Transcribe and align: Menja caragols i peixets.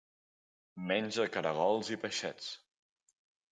Menja 0.91 1.27
caragols 1.35 1.93
i 1.97 2.01
peixets. 2.07 2.51